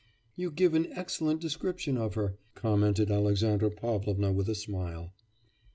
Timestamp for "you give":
0.35-0.73